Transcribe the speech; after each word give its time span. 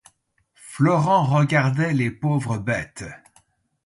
Florent 0.55 1.25
regardait 1.25 1.93
les 1.93 2.09
pauvres 2.09 2.57
bêtes. 2.57 3.05